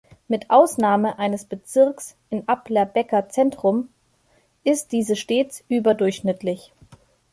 Mit 0.27 0.49
Ausnahme 0.49 1.19
eines 1.19 1.45
Bezirks 1.45 2.15
im 2.31 2.41
Aplerbecker 2.49 3.29
Zentrum 3.29 3.89
ist 4.63 4.93
dieses 4.93 5.19
stets 5.19 5.63
überdurchschnittlich. 5.67 6.73